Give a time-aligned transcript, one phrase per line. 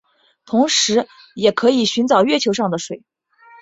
[0.45, 3.03] 同时也可以寻找月球上的水。